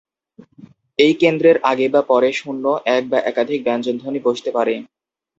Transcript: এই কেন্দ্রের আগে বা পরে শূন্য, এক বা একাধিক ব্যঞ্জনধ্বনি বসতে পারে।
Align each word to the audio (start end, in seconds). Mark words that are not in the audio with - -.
এই 0.99 1.13
কেন্দ্রের 1.13 1.57
আগে 1.71 1.87
বা 1.89 2.01
পরে 2.11 2.29
শূন্য, 2.33 2.65
এক 2.95 3.03
বা 3.09 3.19
একাধিক 3.21 3.59
ব্যঞ্জনধ্বনি 3.63 4.19
বসতে 4.23 4.49
পারে। 4.51 4.73